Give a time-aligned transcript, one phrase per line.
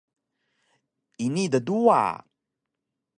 [1.25, 2.01] Ini tduwa!